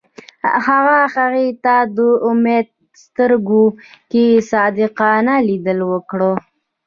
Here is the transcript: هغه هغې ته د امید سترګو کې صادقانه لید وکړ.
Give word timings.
هغه 0.65 0.99
هغې 1.15 1.47
ته 1.63 1.75
د 1.97 1.99
امید 2.29 2.67
سترګو 3.03 3.63
کې 4.11 4.25
صادقانه 4.51 5.35
لید 5.47 5.65
وکړ. 5.91 6.19